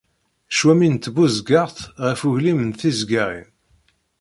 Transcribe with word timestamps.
Ccwami 0.53 0.87
n 0.93 0.95
tbuzeggaɣt 1.03 1.77
ɣef 2.05 2.19
uglim 2.27 2.59
d 2.71 2.75
tizeggaɣin. 2.79 3.47